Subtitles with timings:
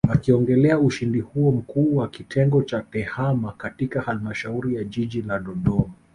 [0.09, 5.93] Akiongelea ushindi huo Mkuu wa Kitengo cha Tehama katika Halmashauri ya Jiji la Dodoma